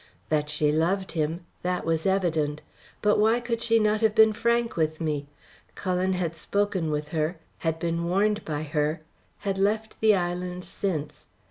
[0.29, 2.61] That she loved him that was evident.
[3.03, 5.27] But why could she not have been frank with me?
[5.75, 9.01] Cullen had spoken with her, had been warned by her,
[9.45, 11.27] had left the island since.